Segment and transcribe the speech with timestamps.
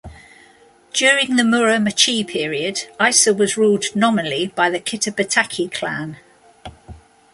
[0.93, 6.17] During the Muromachi period, Ise was ruled nominally by the Kitabatake clan.